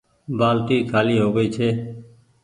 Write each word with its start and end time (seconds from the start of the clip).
بآلٽي 0.37 0.77
خآلي 0.91 1.15
هوگئي 1.23 1.47
ڇي 1.55 1.69